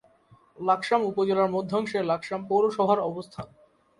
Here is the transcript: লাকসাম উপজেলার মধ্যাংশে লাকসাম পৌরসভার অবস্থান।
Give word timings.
লাকসাম 0.59 1.01
উপজেলার 1.03 1.49
মধ্যাংশে 1.49 1.99
লাকসাম 2.03 2.41
পৌরসভার 2.49 2.99
অবস্থান। 3.09 3.47